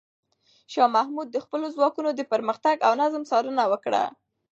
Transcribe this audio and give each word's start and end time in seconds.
شاه 0.73 0.89
محمود 0.95 1.27
د 1.31 1.37
خپلو 1.45 1.65
ځواکونو 1.75 2.09
د 2.15 2.21
پرمختګ 2.31 2.75
او 2.87 2.91
نظم 3.01 3.23
څارنه 3.29 3.63
وکړه. 3.71 4.03